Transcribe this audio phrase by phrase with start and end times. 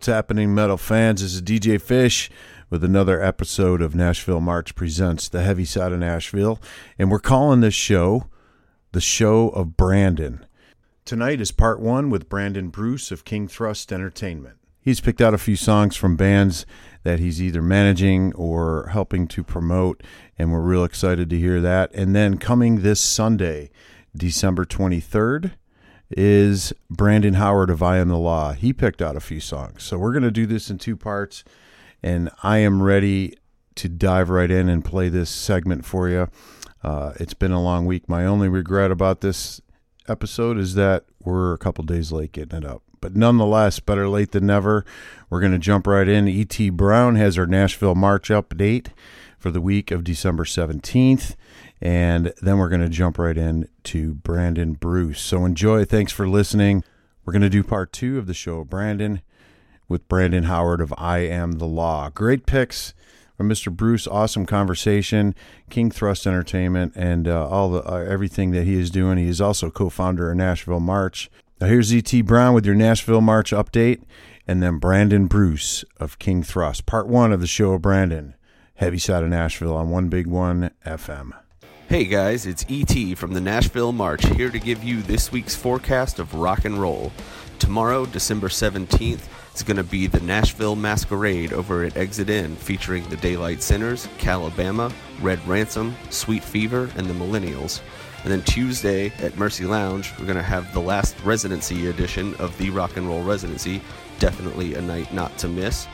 [0.00, 1.20] What's happening, metal fans?
[1.20, 2.30] This is DJ Fish
[2.70, 6.58] with another episode of Nashville March Presents the Heavy Side of Nashville.
[6.98, 8.24] And we're calling this show
[8.92, 10.46] the Show of Brandon.
[11.04, 14.56] Tonight is part one with Brandon Bruce of King Thrust Entertainment.
[14.80, 16.64] He's picked out a few songs from bands
[17.02, 20.02] that he's either managing or helping to promote,
[20.38, 21.90] and we're real excited to hear that.
[21.92, 23.70] And then coming this Sunday,
[24.16, 25.52] December 23rd,
[26.10, 28.52] is Brandon Howard of I Am the Law.
[28.52, 29.82] He picked out a few songs.
[29.82, 31.44] So we're going to do this in two parts,
[32.02, 33.36] and I am ready
[33.76, 36.28] to dive right in and play this segment for you.
[36.82, 38.08] Uh, it's been a long week.
[38.08, 39.60] My only regret about this
[40.08, 42.82] episode is that we're a couple days late getting it up.
[43.00, 44.84] But nonetheless, better late than never.
[45.30, 46.28] We're going to jump right in.
[46.28, 46.70] E.T.
[46.70, 48.88] Brown has our Nashville March update
[49.38, 51.34] for the week of December 17th.
[51.82, 55.20] And then we're going to jump right in to Brandon Bruce.
[55.20, 55.84] So enjoy.
[55.84, 56.84] Thanks for listening.
[57.24, 59.22] We're going to do part two of the show, Brandon,
[59.88, 62.10] with Brandon Howard of I Am the Law.
[62.10, 62.92] Great picks
[63.36, 63.74] from Mr.
[63.74, 64.06] Bruce.
[64.06, 65.34] Awesome conversation.
[65.70, 69.16] King Thrust Entertainment and uh, all the uh, everything that he is doing.
[69.16, 71.30] He is also co-founder of Nashville March.
[71.58, 72.20] Now here's E.T.
[72.22, 74.02] Brown with your Nashville March update,
[74.46, 76.84] and then Brandon Bruce of King Thrust.
[76.84, 78.34] Part one of the show, Brandon.
[78.74, 81.32] Heavy side of Nashville on One Big One FM.
[81.90, 86.20] Hey guys, it's ET from the Nashville March here to give you this week's forecast
[86.20, 87.10] of rock and roll.
[87.58, 93.08] Tomorrow, December 17th, is going to be the Nashville Masquerade over at Exit Inn featuring
[93.08, 97.80] the Daylight Sinners, Calabama, Red Ransom, Sweet Fever, and the Millennials.
[98.22, 102.56] And then Tuesday at Mercy Lounge, we're going to have the last residency edition of
[102.58, 103.82] the Rock and Roll Residency.
[104.20, 105.88] Definitely a night not to miss.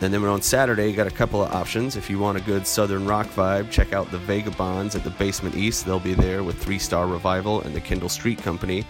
[0.00, 1.96] And then on Saturday, you got a couple of options.
[1.96, 5.54] If you want a good southern rock vibe, check out the Vagabonds at the Basement
[5.54, 5.86] East.
[5.86, 8.84] They'll be there with Three Star Revival and the Kindle Street Company.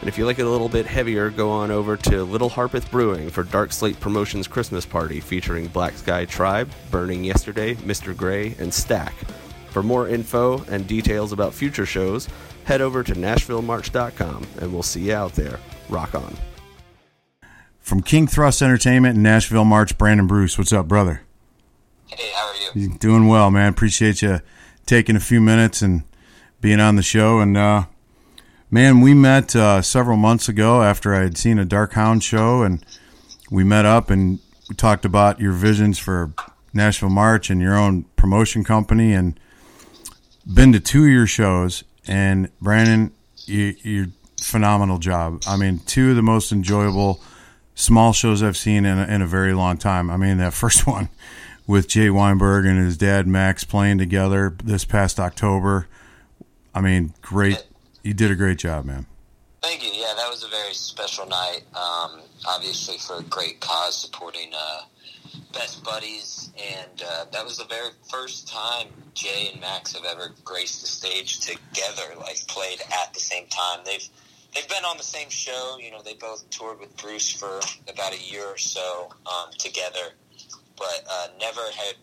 [0.00, 2.90] And if you like it a little bit heavier, go on over to Little Harpeth
[2.90, 8.14] Brewing for Dark Slate Promotions Christmas Party featuring Black Sky Tribe, Burning Yesterday, Mr.
[8.14, 9.14] Gray, and Stack.
[9.70, 12.28] For more info and details about future shows,
[12.64, 15.58] head over to NashvilleMarch.com and we'll see you out there.
[15.88, 16.36] Rock on.
[17.86, 20.58] From King Thrust Entertainment in Nashville March, Brandon Bruce.
[20.58, 21.22] What's up, brother?
[22.08, 22.98] Hey, how are you?
[22.98, 23.68] Doing well, man.
[23.68, 24.40] Appreciate you
[24.86, 26.02] taking a few minutes and
[26.60, 27.38] being on the show.
[27.38, 27.84] And, uh,
[28.72, 32.62] man, we met uh, several months ago after I had seen a Dark Hound show,
[32.62, 32.84] and
[33.52, 36.32] we met up and we talked about your visions for
[36.74, 39.38] Nashville March and your own promotion company, and
[40.44, 41.84] been to two of your shows.
[42.08, 43.12] And Brandon,
[43.44, 44.06] you, you
[44.42, 45.44] phenomenal job.
[45.46, 47.20] I mean, two of the most enjoyable
[47.76, 50.10] small shows I've seen in a, in a very long time.
[50.10, 51.08] I mean, that first one
[51.68, 55.86] with Jay Weinberg and his dad Max playing together this past October.
[56.74, 57.64] I mean, great.
[58.02, 59.06] You did a great job, man.
[59.62, 59.90] Thank you.
[59.92, 61.62] Yeah, that was a very special night.
[61.74, 64.82] Um, obviously, for a great cause, supporting uh,
[65.52, 70.32] best buddies, and uh, that was the very first time Jay and Max have ever
[70.44, 73.80] graced the stage together, like played at the same time.
[73.84, 74.08] They've
[74.56, 75.78] they've been on the same show.
[75.80, 80.12] You know, they both toured with Bruce for about a year or so um, together,
[80.76, 81.94] but uh, never had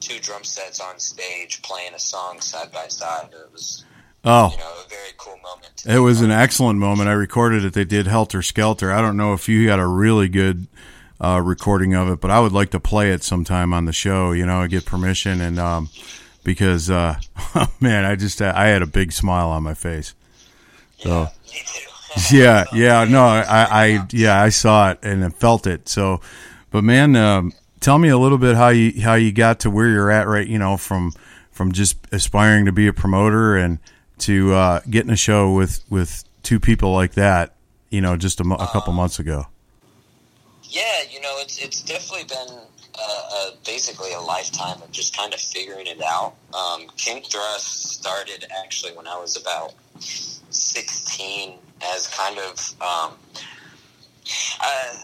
[0.00, 3.28] two drum sets on stage playing a song side by side.
[3.32, 3.84] It was.
[4.26, 5.84] Oh, you know, a very cool moment.
[5.86, 7.10] It was an excellent moment.
[7.10, 7.74] I recorded it.
[7.74, 8.90] They did Helter Skelter.
[8.90, 10.66] I don't know if you got a really good
[11.20, 14.32] uh, recording of it, but I would like to play it sometime on the show.
[14.32, 15.90] You know, get permission and um,
[16.42, 17.16] because uh,
[17.80, 20.14] man, I just I had a big smile on my face.
[21.00, 21.08] So.
[21.10, 21.93] Yeah, me too.
[22.30, 25.88] Yeah, yeah, no, I, I, yeah, I saw it and I felt it.
[25.88, 26.20] So,
[26.70, 29.88] but man, um, tell me a little bit how you how you got to where
[29.88, 30.46] you're at, right?
[30.46, 31.12] You know, from
[31.52, 33.78] from just aspiring to be a promoter and
[34.18, 37.54] to uh, getting a show with with two people like that.
[37.90, 39.46] You know, just a, a couple months ago.
[40.64, 42.58] Yeah, you know, it's it's definitely been
[42.96, 46.34] uh, uh, basically a lifetime of just kind of figuring it out.
[46.52, 53.12] Um, King Thrust started actually when I was about 16 as kind of um,
[54.60, 54.96] I,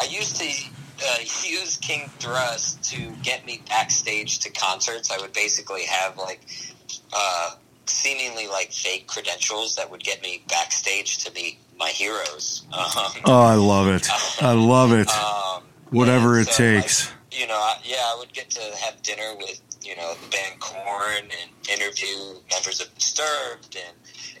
[0.00, 5.10] I used to uh, use King Thrust to get me backstage to concerts.
[5.10, 6.40] I would basically have like
[7.12, 7.50] uh,
[7.86, 12.62] seemingly like fake credentials that would get me backstage to meet my heroes.
[12.72, 14.08] Um, Oh, I love it.
[14.42, 15.08] I love it.
[15.10, 17.06] um, Whatever it so, takes.
[17.06, 20.28] Like, you know, I, yeah, I would get to have dinner with you know the
[20.36, 21.50] band Korn and
[21.80, 23.96] interview members of Disturbed and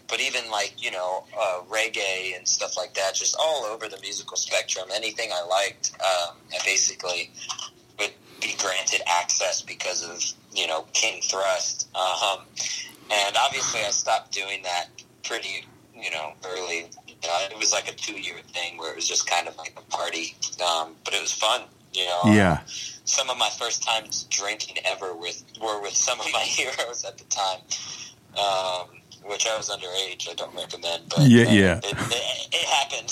[0.08, 3.98] but even like you know uh, reggae and stuff like that, just all over the
[4.00, 4.88] musical spectrum.
[4.94, 7.30] Anything I liked, um, I basically
[7.98, 10.22] would be granted access because of
[10.56, 11.88] you know King Thrust.
[11.94, 12.40] Um,
[13.10, 14.88] and obviously, I stopped doing that
[15.24, 15.64] pretty
[15.94, 19.08] you know early You know, it was like a two year thing where it was
[19.08, 21.62] just kind of like a party, um, but it was fun.
[21.94, 22.60] You know, Yeah.
[23.04, 27.16] some of my first times drinking ever with were with some of my heroes at
[27.16, 27.60] the time,
[28.36, 28.88] um,
[29.28, 30.28] which I was underage.
[30.30, 31.80] I don't recommend, but Yeah, uh, yeah.
[31.82, 33.10] it, it, it happened.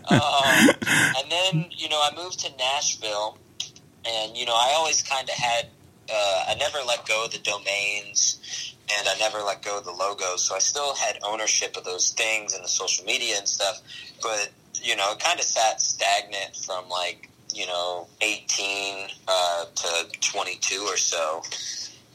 [0.10, 0.68] um,
[1.16, 3.38] and then you know I moved to Nashville,
[4.04, 5.66] and you know I always kind of had
[6.12, 9.92] uh, I never let go of the domains, and I never let go of the
[9.92, 10.44] logos.
[10.44, 13.80] So I still had ownership of those things and the social media and stuff,
[14.22, 14.50] but
[14.82, 20.80] you know it kind of sat stagnant from like you know 18 uh, to 22
[20.82, 21.42] or so.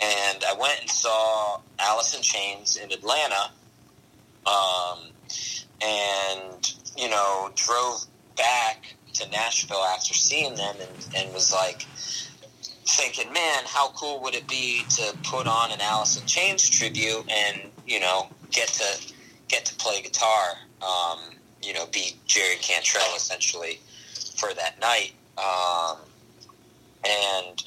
[0.01, 1.61] And I went and saw
[2.15, 3.51] in Chains in Atlanta,
[4.45, 4.99] um,
[5.81, 8.05] and you know drove
[8.35, 11.85] back to Nashville after seeing them, and, and was like
[12.85, 15.79] thinking, man, how cool would it be to put on an
[16.19, 19.13] in Chains tribute and you know get to
[19.47, 21.19] get to play guitar, um,
[21.61, 23.79] you know, be Jerry Cantrell essentially
[24.35, 25.13] for that night.
[25.37, 25.97] Um,
[27.05, 27.63] and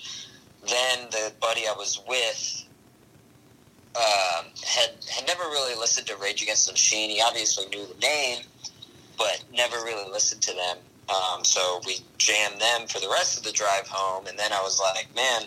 [0.69, 2.65] then the buddy I was with
[3.97, 7.11] um, had had never really listened to Rage Against the Machine.
[7.11, 8.43] He obviously knew the name,
[9.17, 10.77] but never really listened to them.
[11.09, 14.61] Um, so we jammed them for the rest of the drive home, and then I
[14.61, 15.43] was like, man,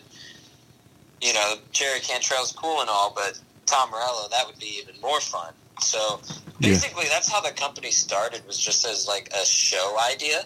[1.21, 5.19] you know, Jerry Cantrell's cool and all, but Tom Morello, that would be even more
[5.19, 5.53] fun.
[5.81, 6.21] So
[6.59, 6.69] Yeah.
[6.71, 8.45] basically, that's how the company started.
[8.47, 10.45] Was just as like a show idea.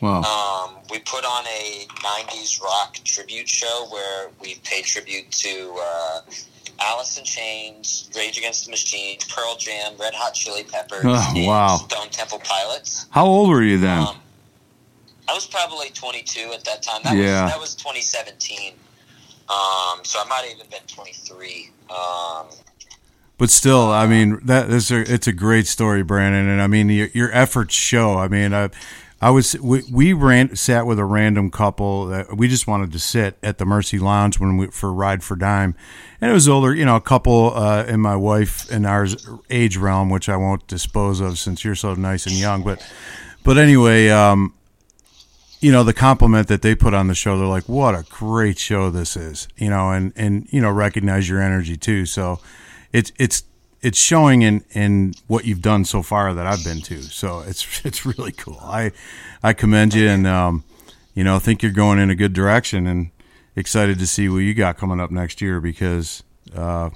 [0.00, 0.22] Wow.
[0.22, 6.20] Um, we put on a '90s rock tribute show where we pay tribute to uh,
[6.80, 11.76] Alice in Chains, Rage Against the Machine, Pearl Jam, Red Hot Chili Peppers, Oh, wow.
[11.76, 13.06] Stone Temple Pilots.
[13.10, 13.98] How old were you then?
[14.06, 14.16] Um,
[15.28, 17.02] I was probably 22 at that time.
[17.02, 17.44] That Yeah.
[17.44, 18.74] was that was 2017.
[19.48, 21.70] Um, so I might have even been 23.
[21.90, 22.46] Um,
[23.38, 26.88] But still, I mean that is a, it's a great story, Brandon, and I mean
[26.90, 28.16] your, your efforts show.
[28.18, 28.68] I mean, I,
[29.20, 33.00] I was we, we ran sat with a random couple that we just wanted to
[33.00, 35.74] sit at the Mercy Lounge when we for Ride for Dime,
[36.20, 39.76] and it was older, you know, a couple uh, in my wife and ours age
[39.76, 42.62] realm, which I won't dispose of since you're so nice and young.
[42.62, 42.86] But
[43.42, 44.54] but anyway, um,
[45.60, 48.58] you know the compliment that they put on the show they're like what a great
[48.58, 52.38] show this is you know and and you know recognize your energy too so
[52.92, 53.42] it's it's
[53.80, 57.02] it's showing in in what you've done so far that I've been to.
[57.02, 58.58] So it's it's really cool.
[58.62, 58.92] I
[59.42, 60.64] I commend you and um
[61.14, 63.10] you know think you're going in a good direction and
[63.56, 66.22] excited to see what you got coming up next year because
[66.54, 66.90] uh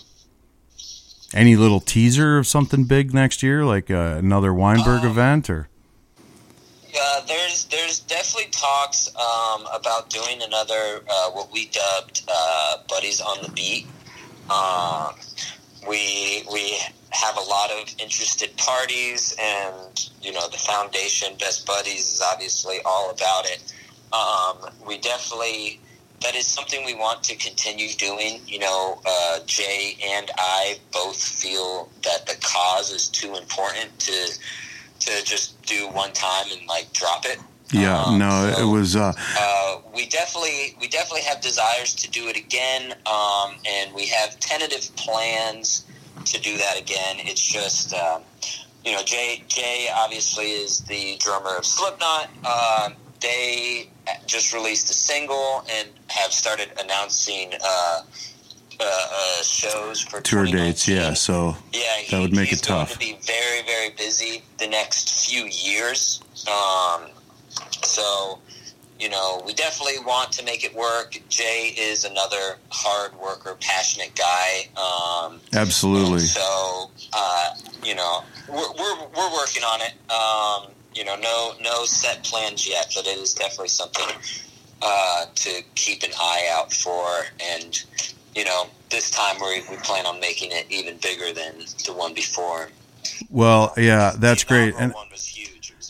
[1.35, 5.69] any little teaser of something big next year like uh, another Weinberg event or?
[6.95, 13.21] Uh, there's there's definitely talks um, about doing another uh, what we dubbed uh, buddies
[13.21, 13.87] on the beat.
[15.89, 16.79] We we
[17.11, 22.79] have a lot of interested parties, and you know the foundation Best Buddies is obviously
[22.85, 23.73] all about it.
[24.13, 25.81] Um, we definitely
[26.23, 28.41] that is something we want to continue doing.
[28.47, 34.39] You know, uh, Jay and I both feel that the cause is too important to
[35.01, 37.39] to just do one time and like drop it.
[37.73, 42.11] Yeah Um, no so, it was uh Uh, we definitely we definitely have desires to
[42.11, 45.85] do it again, um, and we have tentative plans
[46.25, 47.17] to do that again.
[47.21, 48.23] It's just um,
[48.85, 52.29] you know Jay Jay obviously is the drummer of Slipknot.
[52.45, 53.89] Um, they
[54.27, 58.03] just released a single and have started announcing uh,
[58.81, 62.99] uh, uh, shows for tour dates yeah so Yeah, he, That would make it tough.
[62.99, 66.21] Going to be very, very busy the next few years.
[66.49, 67.03] Um,
[67.85, 68.39] so,
[68.99, 71.21] you know, we definitely want to make it work.
[71.29, 74.69] Jay is another hard worker, passionate guy.
[74.77, 79.95] Um, absolutely so, uh, you know, we're, we're, we're working on it.
[80.11, 84.07] Um, you know, no no set plans yet, but it is definitely something
[84.83, 87.07] uh, to keep an eye out for.
[87.41, 87.83] And
[88.35, 92.15] you know, this time we we plan on making it even bigger than the one
[92.15, 92.69] before.
[93.31, 95.31] Well, yeah, that's the great, and one was huge.
[95.31, 95.32] It was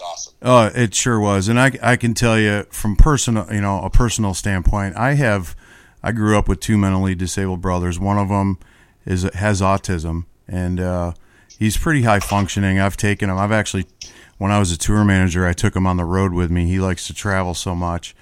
[0.03, 0.35] awesome.
[0.43, 1.49] oh, it sure was.
[1.49, 5.57] And I, I can tell you from personal, you know, a personal standpoint, I have,
[6.03, 7.99] I grew up with two mentally disabled brothers.
[7.99, 8.59] One of them
[9.05, 11.13] is has autism, and uh,
[11.59, 12.79] he's pretty high functioning.
[12.79, 13.39] I've taken him.
[13.39, 13.87] I've actually,
[14.39, 16.67] when I was a tour manager, I took him on the road with me.
[16.67, 18.15] He likes to travel so much,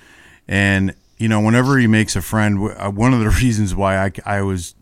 [0.48, 4.12] and you know, whenever he makes a friend, uh, one of the reasons why I,
[4.24, 4.74] I was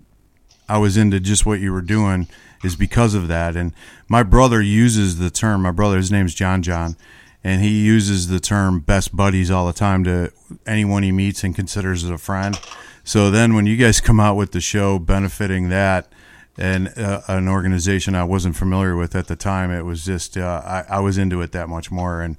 [0.68, 2.28] I was into just what you were doing
[2.62, 3.56] is because of that.
[3.56, 3.72] And
[4.08, 6.96] my brother uses the term, my brother, his name's John John,
[7.44, 10.32] and he uses the term best buddies all the time to
[10.66, 12.58] anyone he meets and considers it a friend.
[13.04, 16.12] So then when you guys come out with the show benefiting that,
[16.58, 19.70] and uh, an organization I wasn't familiar with at the time.
[19.70, 22.38] It was just uh, I, I was into it that much more, and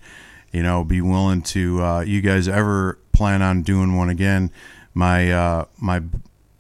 [0.52, 1.82] you know, be willing to.
[1.82, 4.52] Uh, you guys ever plan on doing one again?
[4.94, 6.02] My uh, my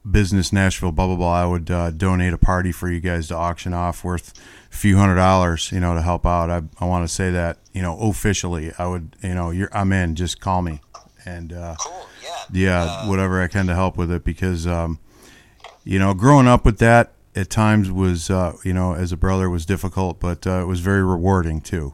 [0.09, 1.41] business Nashville blah blah blah.
[1.43, 4.33] I would uh, donate a party for you guys to auction off worth
[4.71, 5.71] a few hundred dollars.
[5.71, 6.49] You know, to help out.
[6.49, 8.71] I I want to say that you know officially.
[8.77, 10.15] I would you know you're I'm in.
[10.15, 10.81] Just call me
[11.25, 12.05] and uh, Cool.
[12.23, 12.29] Yeah.
[12.51, 14.99] yeah, Uh, whatever I can to help with it because, um,
[15.83, 19.49] you know, growing up with that at times was, uh, you know, as a brother
[19.49, 21.93] was difficult, but uh, it was very rewarding too.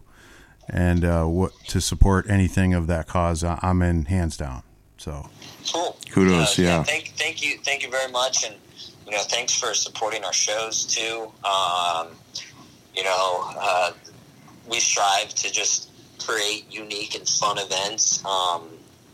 [0.70, 4.64] And uh, what to support anything of that cause, I- I'm in hands down.
[4.98, 5.30] So
[5.72, 5.98] Cool.
[6.12, 6.84] Kudos, Uh, yeah.
[6.84, 8.56] Thank, thank you, thank you very much, and
[9.06, 11.32] you know, thanks for supporting our shows too.
[11.44, 12.08] Um,
[12.96, 13.92] you know, uh,
[14.68, 18.70] we strive to just create unique and fun events, um,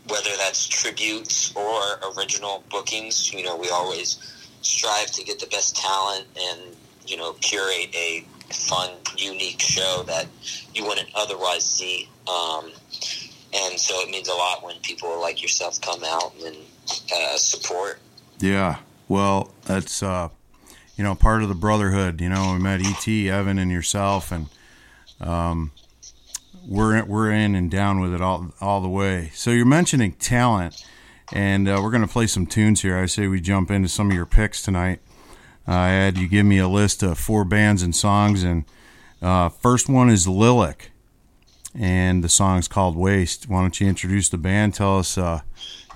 [0.08, 3.32] whether that's tributes or original bookings.
[3.32, 4.18] You know, we always
[4.62, 6.60] strive to get the best talent and
[7.06, 10.26] you know curate a fun, unique show that
[10.74, 12.08] you wouldn't otherwise see.
[12.28, 12.70] Um,
[13.54, 16.56] and so it means a lot when people like yourself come out and
[17.14, 18.00] uh, support.
[18.38, 18.78] yeah,
[19.08, 20.28] well, that's uh,
[20.96, 22.20] you know part of the brotherhood.
[22.20, 24.46] You know, we met Et, Evan, and yourself, and
[25.20, 25.72] um,
[26.66, 29.30] we're in, we're in and down with it all all the way.
[29.34, 30.84] So you're mentioning talent,
[31.32, 32.96] and uh, we're going to play some tunes here.
[32.96, 35.00] I say we jump into some of your picks tonight.
[35.66, 38.64] Uh, I had you give me a list of four bands and songs, and
[39.20, 40.90] uh, first one is Lilac,
[41.74, 43.48] and the song's called Waste.
[43.48, 44.74] Why don't you introduce the band?
[44.74, 45.40] Tell us, uh,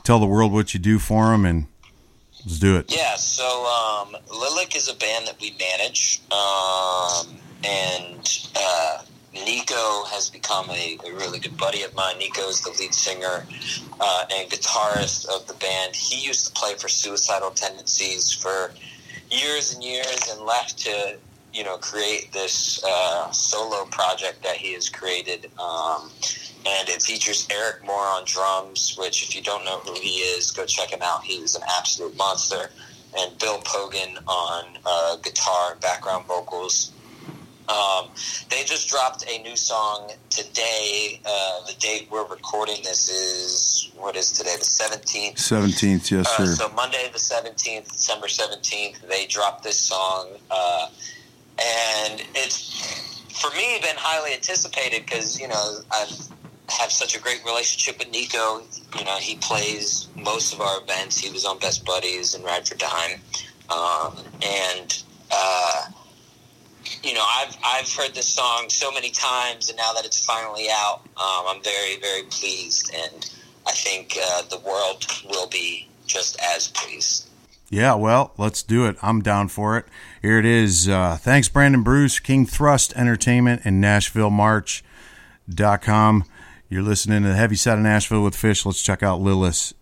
[0.04, 1.66] tell the world what you do for them, and
[2.45, 2.95] let's do it.
[2.95, 9.02] Yeah, so um, Lilac is a band that we manage, um, and uh,
[9.35, 12.18] Nico has become a, a really good buddy of mine.
[12.18, 13.47] Nico is the lead singer
[14.00, 15.95] uh, and guitarist of the band.
[15.95, 18.73] He used to play for Suicidal Tendencies for
[19.30, 21.16] years and years, and left to
[21.56, 25.50] you know create this uh, solo project that he has created.
[25.58, 26.10] Um,
[26.68, 30.50] and it features Eric Moore on drums, which, if you don't know who he is,
[30.50, 31.22] go check him out.
[31.22, 32.70] He was an absolute monster.
[33.16, 36.90] And Bill Pogan on uh, guitar and background vocals.
[37.68, 38.08] Um,
[38.50, 41.20] they just dropped a new song today.
[41.25, 45.38] Uh, the date we're recording this is, what is today, the 17th?
[45.38, 46.54] Seventeenth, yes, Uh, sir.
[46.54, 50.88] so Monday the seventeenth, December seventeenth, they dropped this song, uh,
[51.58, 56.06] and it's for me been highly anticipated because you know I
[56.68, 58.62] have such a great relationship with Nico.
[58.98, 61.18] You know he plays most of our events.
[61.18, 63.20] He was on Best Buddies and Ride for Dime,
[63.70, 65.02] um, and.
[65.30, 65.86] Uh,
[67.02, 70.68] you know, I've I've heard this song so many times, and now that it's finally
[70.70, 73.28] out, um, I'm very very pleased, and
[73.66, 77.28] I think uh, the world will be just as pleased.
[77.68, 78.96] Yeah, well, let's do it.
[79.02, 79.86] I'm down for it.
[80.26, 80.88] Here it is.
[80.88, 86.25] Uh, thanks, Brandon Bruce, King Thrust Entertainment, and NashvilleMarch.com.
[86.68, 88.66] You're listening to the Heavy Side of Nashville with Fish.
[88.66, 89.73] Let's check out Lilith.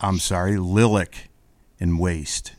[0.00, 1.28] I'm sorry, Lilac
[1.78, 2.54] and Waste.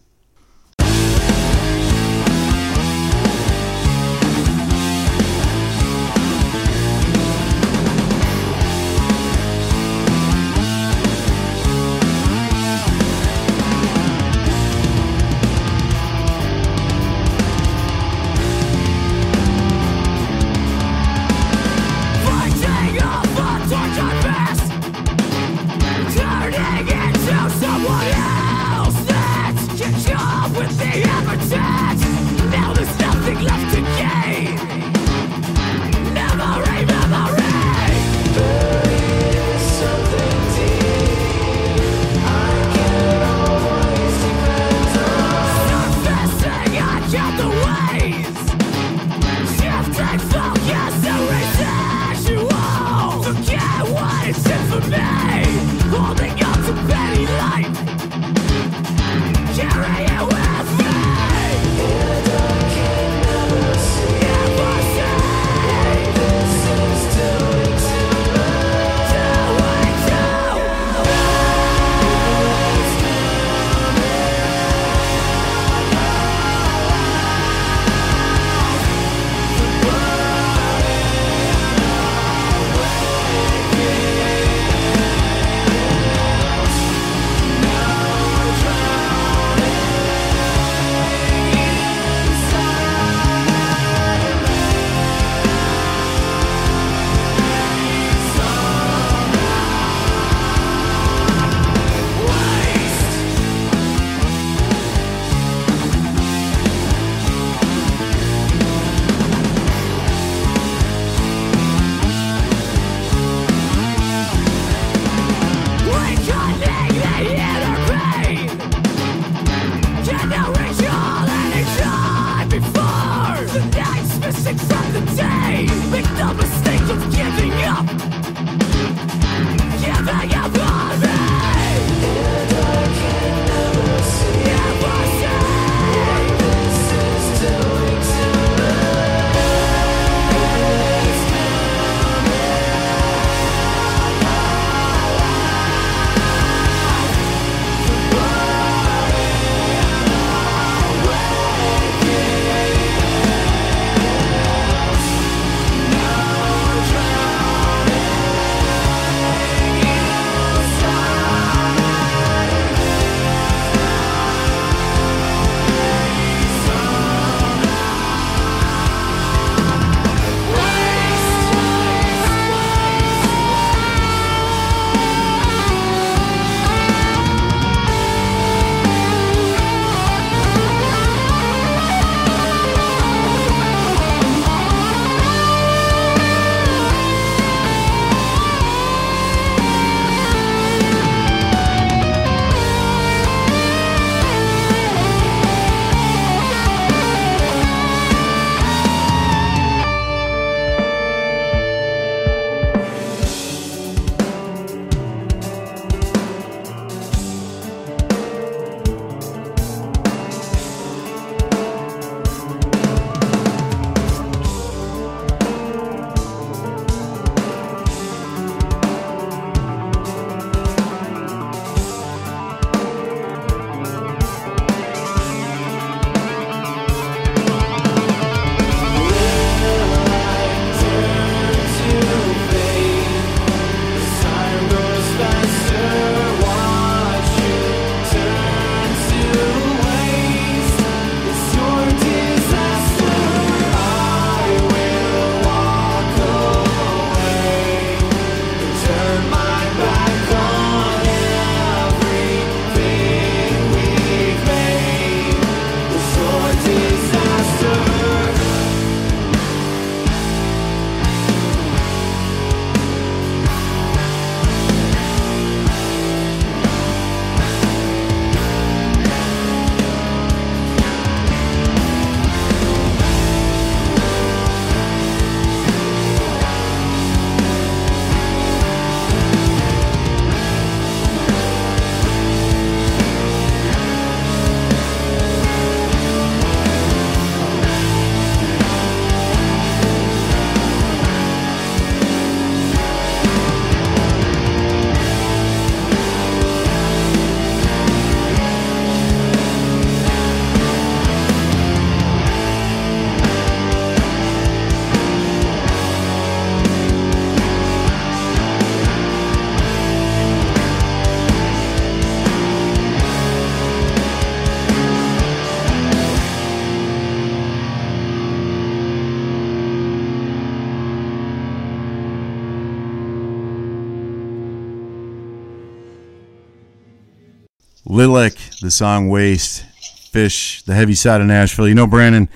[327.85, 329.65] Lilac, the song Waste,
[330.11, 331.67] Fish, the heavy side of Nashville.
[331.67, 332.29] You know, Brandon,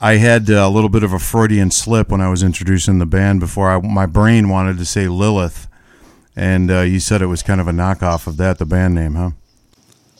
[0.00, 3.06] I had uh, a little bit of a Freudian slip when I was introducing the
[3.06, 3.70] band before.
[3.70, 5.68] I, my brain wanted to say Lilith,
[6.34, 9.14] and uh, you said it was kind of a knockoff of that, the band name,
[9.14, 9.30] huh?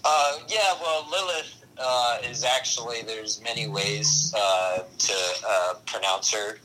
[0.04, 5.14] Uh, yeah, well, Lilith uh, is actually there's many ways uh, to
[5.48, 6.58] uh, pronounce her,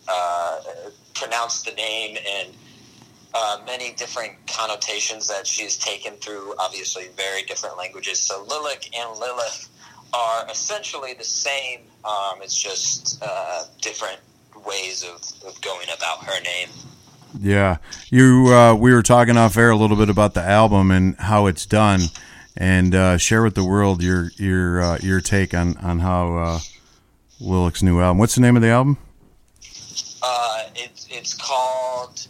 [1.13, 2.49] pronounce the name, and
[3.33, 6.53] uh, many different connotations that she's taken through.
[6.59, 8.19] Obviously, very different languages.
[8.19, 9.69] So Lilac and Lilith
[10.13, 11.81] are essentially the same.
[12.03, 14.19] Um, it's just uh, different
[14.65, 16.69] ways of, of going about her name.
[17.39, 17.77] Yeah,
[18.09, 18.47] you.
[18.47, 21.65] Uh, we were talking off air a little bit about the album and how it's
[21.65, 22.01] done,
[22.57, 26.59] and uh, share with the world your your uh, your take on on how uh,
[27.39, 28.17] Lilac's new album.
[28.17, 28.97] What's the name of the album?
[30.21, 32.27] Uh, it's it's called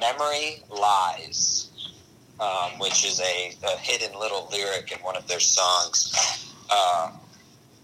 [0.00, 1.70] Memory Lies,
[2.40, 6.12] um, which is a, a hidden little lyric in one of their songs.
[6.70, 7.10] Uh,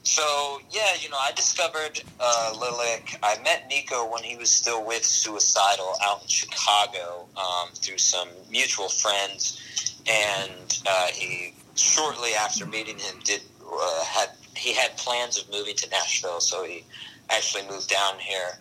[0.02, 3.18] so yeah, you know, I discovered uh, Lilac.
[3.22, 8.28] I met Nico when he was still with Suicidal out in Chicago um, through some
[8.50, 9.60] mutual friends,
[10.06, 15.74] and uh, he shortly after meeting him did uh, had he had plans of moving
[15.76, 16.84] to Nashville, so he
[17.28, 18.60] actually moved down here,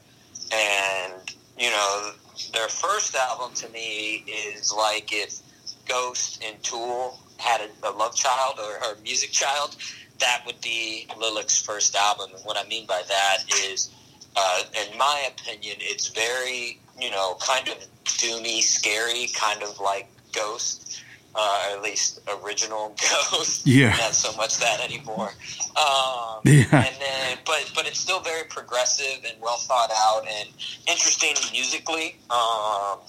[0.52, 1.14] and
[1.60, 2.12] you know,
[2.54, 5.40] their first album to me is like if
[5.88, 9.76] Ghost and Tool had a, a love child or a music child
[10.20, 12.30] that would be Lilac's first album.
[12.34, 13.92] And what I mean by that is,
[14.36, 20.08] uh, in my opinion, it's very, you know, kind of doomy, scary, kind of like
[20.32, 21.04] Ghost,
[21.36, 22.96] uh, at least original
[23.32, 23.68] Ghost.
[23.68, 23.90] Yeah.
[23.90, 25.34] Not so much that anymore.
[25.76, 26.66] Um, Yeah.
[26.72, 30.50] And then, but but it's still very progressive and well thought out and
[30.88, 32.16] interesting musically.
[32.30, 33.00] Um,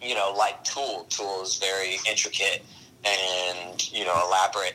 [0.00, 1.06] you know, like Tool.
[1.10, 2.64] Tool is very intricate
[3.04, 4.74] and you know elaborate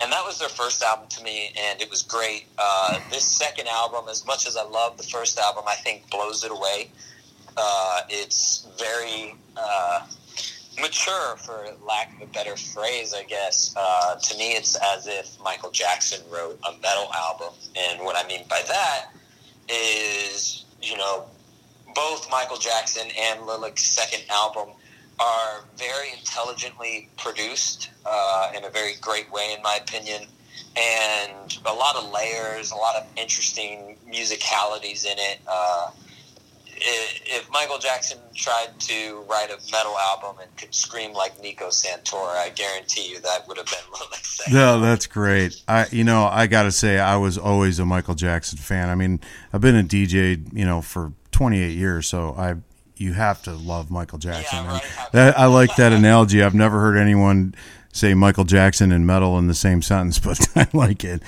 [0.00, 2.46] and that was their first album to me, and it was great.
[2.58, 6.44] Uh, this second album, as much as I love the first album, I think blows
[6.44, 6.90] it away.
[7.56, 10.04] Uh, it's very uh,
[10.80, 13.74] mature, for lack of a better phrase, I guess.
[13.76, 18.26] Uh, to me, it's as if Michael Jackson wrote a metal album, and what I
[18.26, 19.06] mean by that
[19.68, 21.24] is, you know,
[21.94, 24.68] both Michael Jackson and Lilac's second album
[25.20, 30.22] are very intelligently produced uh, in a very great way, in my opinion,
[30.76, 35.38] and a lot of layers, a lot of interesting musicalities in it.
[35.46, 35.90] Uh,
[36.66, 41.68] i- if Michael Jackson tried to write a metal album and could scream like Nico
[41.68, 44.54] Santora, I guarantee you that would have been Lilac's second.
[44.54, 45.62] No, that's great.
[45.68, 48.90] I, you know, I got to say, I was always a Michael Jackson fan.
[48.90, 49.20] I mean,
[49.52, 52.56] I've been a DJ, you know, for 28 years, so I,
[52.96, 54.64] you have to love Michael Jackson.
[54.64, 54.82] Yeah, right.
[55.12, 56.42] that, I like that analogy.
[56.42, 57.54] I've never heard anyone
[57.92, 61.22] say Michael Jackson and metal in the same sentence, but I like it.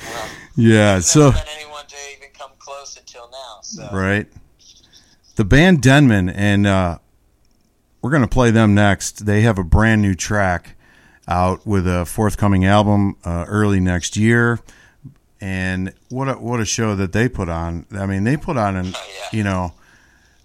[0.56, 0.94] Yeah.
[0.94, 3.60] Never So, anyone to even come close until now.
[3.62, 3.88] So.
[3.92, 4.26] right.
[5.36, 6.98] The band Denman, and uh,
[8.00, 9.26] we're going to play them next.
[9.26, 10.76] They have a brand new track
[11.28, 14.60] out with a forthcoming album uh, early next year.
[15.38, 17.84] And what a, what a show that they put on.
[17.92, 19.38] I mean, they put on an, Oh, yeah.
[19.38, 19.74] you know,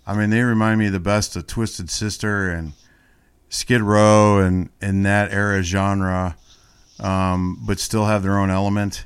[0.05, 2.73] I mean, they remind me the best of Twisted Sister and
[3.47, 6.35] Skid Row and in that era genre,
[6.99, 9.05] um, but still have their own element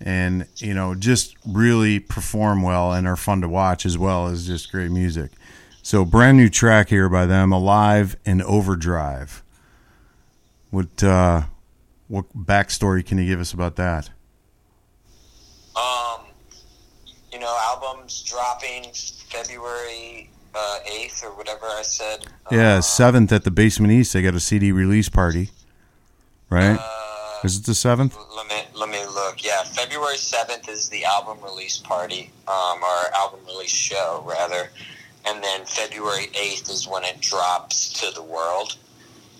[0.00, 4.46] and you know just really perform well and are fun to watch as well as
[4.46, 5.30] just great music.
[5.82, 9.42] So brand new track here by them, Alive and Overdrive.
[10.70, 11.42] What uh,
[12.08, 14.10] what backstory can you give us about that?
[15.76, 16.20] Um,
[17.32, 18.86] you know, albums dropping
[19.28, 22.26] February uh, eighth or whatever I said.
[22.50, 24.12] Yeah, Uh, seventh at the Basement East.
[24.12, 25.50] They got a CD release party,
[26.50, 26.78] right?
[26.80, 28.16] uh, Is it the seventh?
[29.36, 29.44] Look.
[29.44, 34.70] Yeah, February seventh is the album release party, um, or album release show rather,
[35.26, 38.76] and then February eighth is when it drops to the world.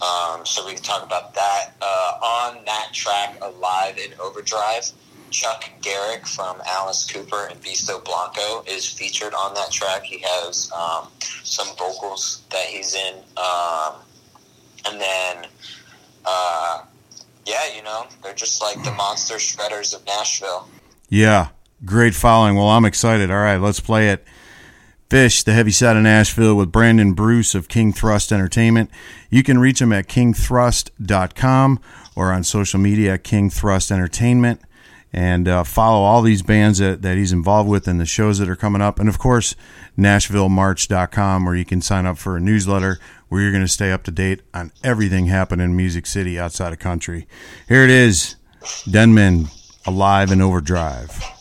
[0.02, 1.70] Um, so we can talk about that.
[1.80, 4.90] Uh, on that track, Alive in Overdrive,
[5.30, 10.02] Chuck Garric from Alice Cooper and Beasto Blanco is featured on that track.
[10.02, 11.08] He has um,
[11.42, 13.14] some vocals that he's in.
[13.38, 13.94] Um,
[14.84, 15.46] and then,
[16.26, 16.82] uh,
[17.46, 20.68] yeah, you know, they're just like the monster shredders of Nashville.
[21.08, 21.48] Yeah,
[21.84, 22.56] great following.
[22.56, 23.30] Well, I'm excited.
[23.30, 24.24] All right, let's play it.
[25.08, 28.90] Fish, the heavy side of Nashville with Brandon Bruce of King Thrust Entertainment.
[29.30, 31.80] You can reach him at kingthrust.com
[32.16, 34.60] or on social media at King Thrust Entertainment
[35.16, 38.50] and uh, follow all these bands that, that he's involved with and the shows that
[38.50, 39.00] are coming up.
[39.00, 39.56] And of course,
[39.98, 42.98] NashvilleMarch.com where you can sign up for a newsletter
[43.28, 46.74] where you're going to stay up to date on everything happening in Music City outside
[46.74, 47.26] of country.
[47.66, 48.36] Here it is
[48.88, 49.46] Denman,
[49.86, 51.35] Alive and Overdrive.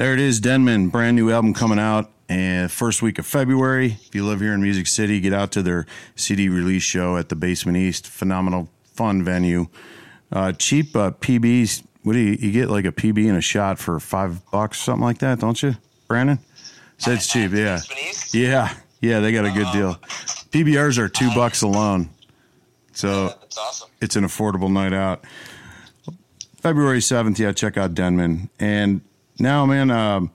[0.00, 0.88] There it is, Denman.
[0.88, 3.98] Brand new album coming out and first week of February.
[4.06, 5.84] If you live here in Music City, get out to their
[6.16, 8.06] CD release show at the Basement East.
[8.06, 9.66] Phenomenal, fun venue.
[10.32, 11.84] Uh, cheap uh, PBs.
[12.02, 12.70] What do you, you get?
[12.70, 15.76] Like a PB and a shot for five bucks, something like that, don't you,
[16.08, 16.38] Brandon?
[16.96, 17.80] So it's cheap, yeah.
[18.32, 19.96] Yeah, yeah, they got a good deal.
[20.50, 22.08] PBRs are two bucks alone,
[22.92, 23.90] so That's awesome.
[24.00, 25.26] it's an affordable night out.
[26.56, 28.48] February seventh, yeah, check out Denman.
[28.58, 29.02] And
[29.40, 30.30] now, man, um,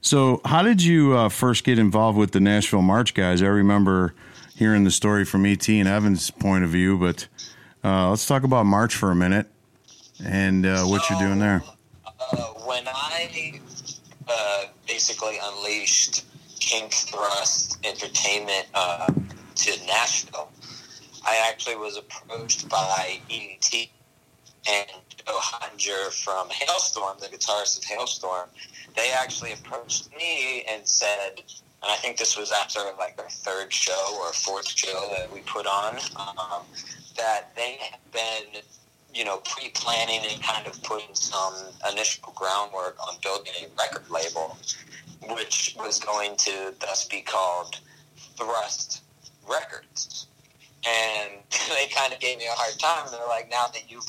[0.00, 3.42] so how did you uh, first get involved with the Nashville March guys?
[3.42, 4.14] I remember
[4.54, 7.28] hearing the story from ET and Evan's point of view, but
[7.84, 9.46] uh, let's talk about March for a minute
[10.24, 11.62] and uh, what you're doing there.
[12.04, 13.60] Uh, when I
[14.28, 16.24] uh, basically unleashed
[16.58, 20.50] King Thrust Entertainment uh, to Nashville,
[21.24, 23.88] I actually was approached by ET
[24.68, 28.48] and Joe Hottinger from Halestorm, the guitarist of Halestorm.
[28.94, 33.72] They actually approached me and said, and I think this was after like our third
[33.72, 36.62] show or fourth show that we put on, um,
[37.16, 38.62] that they had been
[39.16, 41.54] you know, pre-planning and kind of putting some
[41.90, 44.58] initial groundwork on building a record label,
[45.34, 47.80] which was going to thus be called
[48.36, 49.02] Thrust
[49.48, 50.26] Records.
[50.86, 51.32] And
[51.70, 53.08] they kind of gave me a hard time.
[53.10, 54.04] They're like, now that you've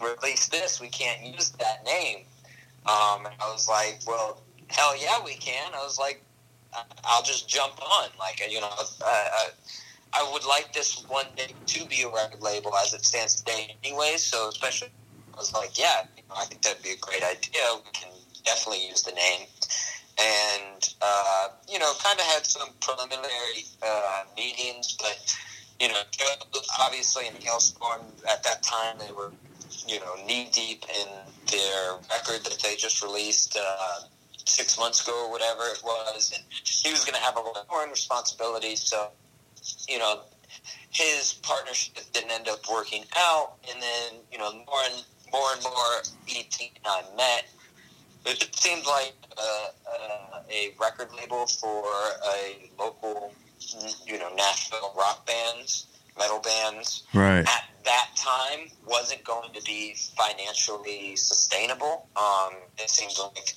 [0.00, 2.24] released this, we can't use that name.
[2.86, 5.72] Um, and I was like, well, hell yeah, we can.
[5.74, 6.22] I was like,
[7.04, 8.08] I'll just jump on.
[8.18, 8.70] Like you know,
[9.04, 9.28] uh,
[10.12, 13.76] I would like this one day to be a record label as it stands today,
[13.84, 14.14] anyway.
[14.16, 14.88] So especially,
[15.34, 17.62] I was like, yeah, you know, I think that'd be a great idea.
[17.74, 18.10] We can
[18.44, 19.46] definitely use the name.
[20.20, 25.36] And uh, you know, kind of had some preliminary uh, meetings, but
[25.80, 26.00] you know,
[26.80, 29.32] obviously in Halestorm at that time they were,
[29.86, 31.06] you know, knee deep in
[31.50, 34.00] their record that they just released uh,
[34.44, 37.66] six months ago or whatever it was, and he was going to have a lot
[37.70, 38.76] more responsibility.
[38.76, 39.08] So,
[39.88, 40.20] you know,
[40.90, 45.62] his partnership didn't end up working out, and then you know, more and more and
[45.62, 47.46] more, ET and I met.
[48.26, 53.34] It seemed like uh, uh, a record label for a local,
[54.06, 55.86] you know, Nashville rock bands,
[56.18, 57.40] metal bands Right.
[57.40, 62.08] at that time wasn't going to be financially sustainable.
[62.16, 63.54] Um, it seemed like,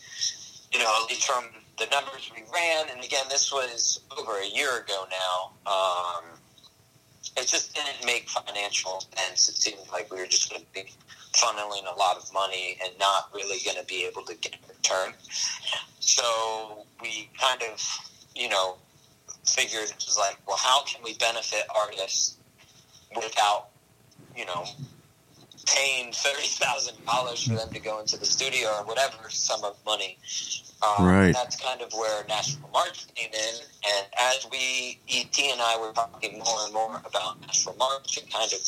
[0.73, 1.45] you know, at least from
[1.77, 5.71] the numbers we ran, and again, this was over a year ago now.
[5.71, 6.23] Um,
[7.37, 9.47] it just didn't make financial sense.
[9.49, 10.89] It seemed like we were just going to be
[11.33, 14.67] funneling a lot of money and not really going to be able to get a
[14.67, 15.13] return.
[15.99, 17.79] So we kind of,
[18.35, 18.77] you know,
[19.45, 22.37] figured it was like, well, how can we benefit artists
[23.15, 23.69] without,
[24.35, 24.65] you know,
[25.65, 29.75] paying thirty thousand dollars for them to go into the studio or whatever sum of
[29.85, 30.17] money.
[30.81, 31.33] Um, Right.
[31.33, 35.91] That's kind of where Nashville March came in, and as we Et and I were
[35.91, 38.59] talking more and more about Nashville March and kind of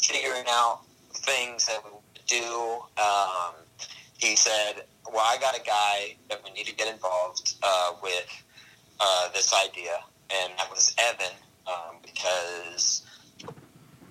[0.00, 0.80] figuring out
[1.12, 3.54] things that we would do, um,
[4.16, 8.42] he said, "Well, I got a guy that we need to get involved uh, with
[8.98, 13.02] uh, this idea," and that was Evan, um, because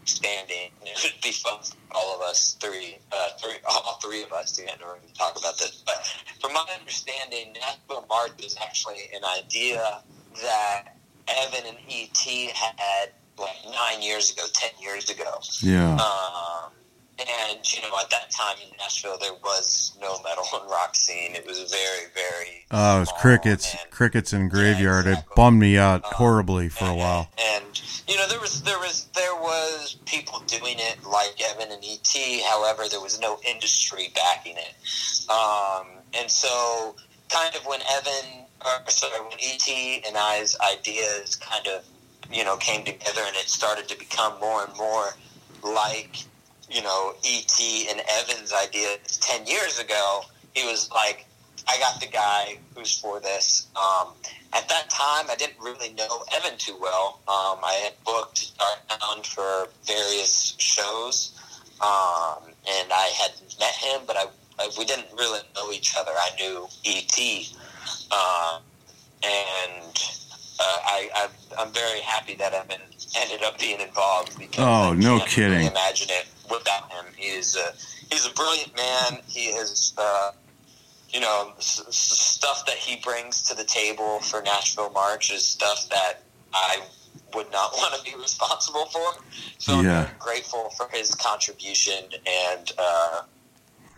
[0.08, 0.72] standing.
[0.84, 4.54] It would be fun for all of us three, uh, three, all three of us
[4.54, 5.84] to get in a room and talk about this.
[5.86, 6.06] But
[6.42, 10.02] from my understanding, Nashville March is actually an idea
[10.42, 10.96] that
[11.28, 15.40] Evan and ET had like nine years ago, ten years ago.
[15.62, 15.94] Yeah.
[15.96, 16.72] Um,
[17.20, 21.36] and you know, at that time in Nashville, there was no metal and rock scene.
[21.36, 22.66] It was very, very.
[22.72, 25.08] Oh, it was crickets, and- crickets and graveyard.
[25.08, 25.34] It exactly.
[25.36, 27.30] bummed me out Um, horribly for a while.
[27.40, 31.84] And you know, there was there was there was people doing it like Evan and
[31.84, 32.42] ET.
[32.50, 35.30] However, there was no industry backing it.
[35.30, 36.96] Um, and so,
[37.30, 39.68] kind of when Evan, or sorry, when ET
[40.08, 41.84] and I's ideas kind of
[42.32, 45.10] you know came together, and it started to become more and more
[45.64, 46.18] like
[46.70, 50.22] you know ET and Evan's ideas ten years ago.
[50.54, 51.26] He was like,
[51.68, 53.68] I got the guy who's for this.
[53.76, 54.10] Um,
[54.54, 57.20] at that time, I didn't really know Evan too well.
[57.28, 61.32] Um, I had booked around for various shows,
[61.82, 64.26] um, and I had met him, but I,
[64.60, 66.12] I we didn't really know each other.
[66.12, 67.20] I knew ET,
[68.12, 68.62] um,
[69.24, 69.96] and
[70.60, 71.28] uh, I,
[71.60, 72.82] I'm very happy that Evan
[73.20, 75.52] ended up being involved because Oh, I no kidding.
[75.52, 77.06] Really imagine it without him.
[77.16, 77.74] He's a
[78.14, 79.22] he's a brilliant man.
[79.28, 79.94] He is.
[79.98, 80.32] Uh,
[81.10, 85.88] you know, s- stuff that he brings to the table for Nashville March is stuff
[85.90, 86.82] that I
[87.34, 89.24] would not want to be responsible for.
[89.58, 92.04] So I'm grateful for his contribution
[92.50, 93.22] and uh,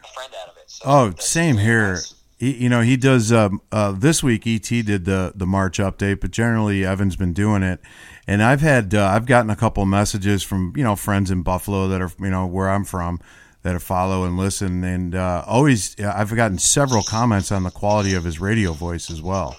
[0.03, 0.65] a friend out of it.
[0.67, 1.93] So Oh, same here.
[1.93, 2.13] nice.
[2.38, 3.33] He, you know, he does.
[3.33, 7.63] Um, uh, this week, ET did the the March update, but generally, Evan's been doing
[7.63, 7.81] it.
[8.29, 11.87] And I've had uh, I've gotten a couple messages from you know friends in Buffalo
[11.87, 13.19] that are you know where I'm from
[13.63, 18.23] that follow and listen, and uh, always I've gotten several comments on the quality of
[18.23, 19.57] his radio voice as well.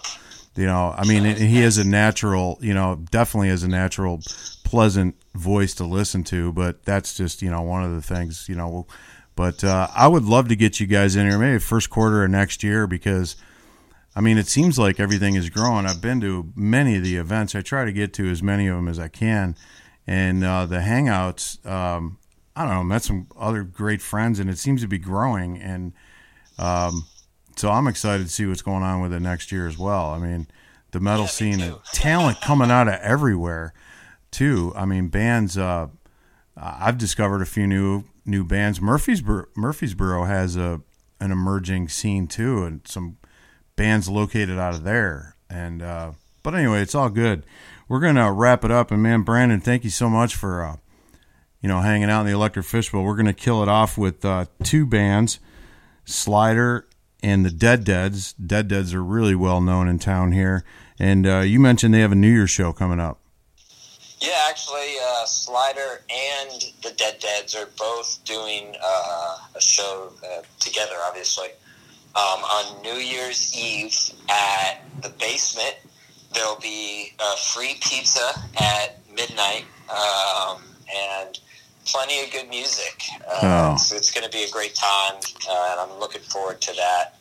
[0.55, 4.21] You know, I mean, he has a natural, you know, definitely has a natural,
[4.63, 6.53] pleasant voice to listen to.
[6.53, 8.87] But that's just, you know, one of the things, you know.
[9.35, 12.31] But uh, I would love to get you guys in here, maybe first quarter of
[12.31, 13.35] next year, because
[14.15, 15.87] I mean, it seems like everything is growing.
[15.87, 17.55] I've been to many of the events.
[17.55, 19.57] I try to get to as many of them as I can,
[20.07, 21.65] and uh, the hangouts.
[21.67, 22.19] Um,
[22.57, 22.85] I don't know.
[22.85, 25.59] Met some other great friends, and it seems to be growing.
[25.59, 25.93] And
[26.59, 27.05] um,
[27.57, 30.07] so I'm excited to see what's going on with it next year as well.
[30.11, 30.49] I mean,
[30.91, 33.73] the metal Yeah, scene, and talent coming out of everywhere,
[34.33, 34.73] too.
[34.75, 35.57] I mean, bands.
[35.57, 35.87] Uh,
[36.57, 38.81] I've discovered a few new new bands.
[38.81, 40.81] Murfreesboro, Murfreesboro has a
[41.21, 43.19] an emerging scene too, and some
[43.81, 45.37] bands located out of there.
[45.49, 46.13] And uh,
[46.43, 47.45] but anyway, it's all good.
[47.89, 48.91] We're gonna wrap it up.
[48.91, 50.77] And man, Brandon, thank you so much for uh,
[51.63, 53.03] you know hanging out in the Electric Fishbowl.
[53.03, 55.41] We're gonna kill it off with uh, two bands,
[56.05, 56.87] Slider
[57.23, 58.35] and the Dead Deads.
[58.35, 60.63] Dead Deads are really well known in town here.
[60.99, 63.19] And uh, you mentioned they have a New Year's show coming up.
[64.21, 70.43] Yeah, actually, uh, Slider and the Dead Deads are both doing uh, a show uh,
[70.59, 71.49] together, obviously,
[72.17, 73.97] um, on New Year's Eve
[74.29, 75.77] at the basement
[76.35, 80.63] there'll be uh, free pizza at midnight um,
[80.95, 81.39] and
[81.87, 83.03] plenty of good music.
[83.27, 83.77] Uh, Oh.
[83.77, 85.15] So it's going to be a great time,
[85.49, 87.17] uh, and I'm looking forward to that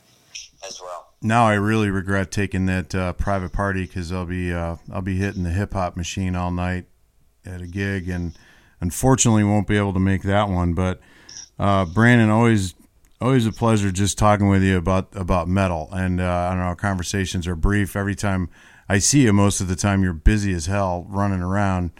[0.67, 1.07] as well.
[1.21, 5.17] Now I really regret taking that uh, private party because I'll be uh, I'll be
[5.17, 6.85] hitting the hip hop machine all night
[7.45, 8.37] at a gig, and
[8.81, 10.73] unfortunately won't be able to make that one.
[10.73, 10.99] But
[11.57, 12.73] uh, Brandon, always
[13.21, 15.89] always a pleasure just talking with you about about metal.
[15.91, 17.95] And uh, I don't know, conversations are brief.
[17.95, 18.49] Every time
[18.87, 21.91] I see you, most of the time you're busy as hell running around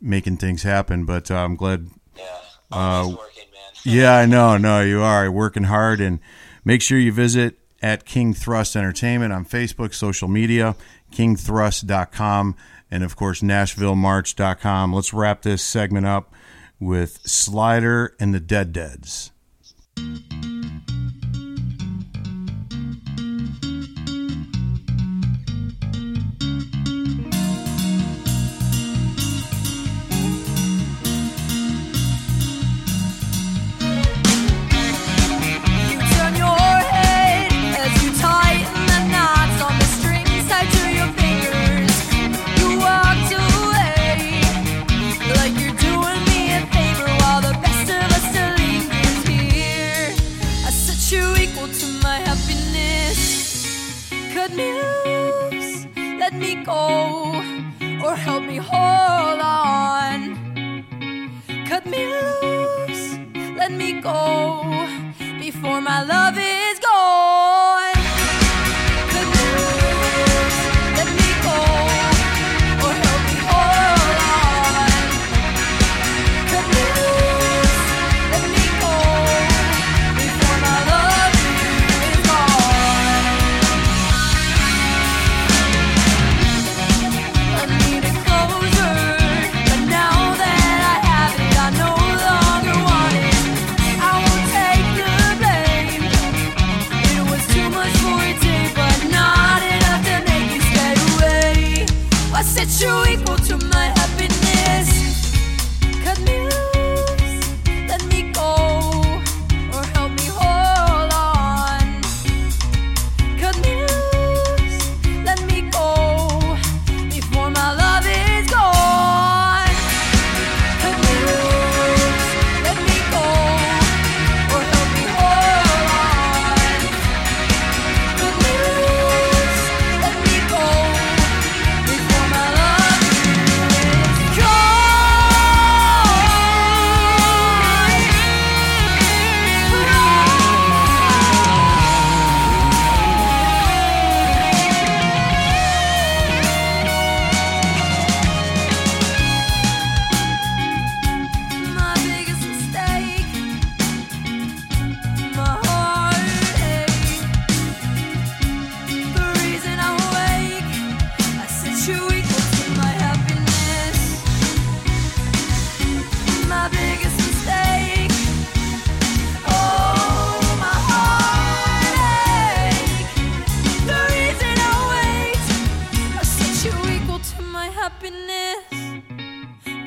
[0.00, 1.04] making things happen.
[1.04, 2.24] But uh, I'm glad Yeah,
[2.70, 3.72] Uh, working, man.
[3.84, 4.56] yeah, I know.
[4.56, 6.20] No, you are working hard, and
[6.64, 10.76] make sure you visit at King Thrust Entertainment on Facebook, social media,
[11.12, 12.56] kingthrust.com,
[12.90, 14.92] and of course NashvilleMarch.com.
[14.92, 16.32] Let's wrap this segment up
[16.78, 19.31] with Slider and the Dead Deads.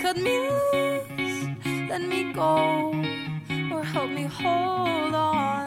[0.05, 2.93] Cut me loose, let me go,
[3.73, 5.64] or help me hold on.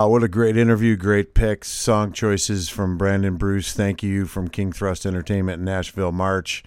[0.00, 3.74] Uh, what a great interview, great picks, song choices from Brandon Bruce.
[3.74, 6.64] Thank you from King Thrust Entertainment Nashville March.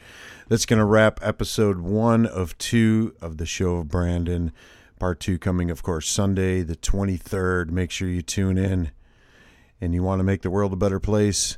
[0.49, 4.51] That's going to wrap episode one of two of the show of Brandon.
[4.99, 7.71] Part two coming, of course, Sunday, the 23rd.
[7.71, 8.91] Make sure you tune in.
[9.81, 11.57] And you want to make the world a better place?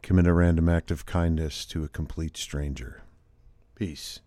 [0.00, 3.02] Commit a random act of kindness to a complete stranger.
[3.74, 4.20] Peace.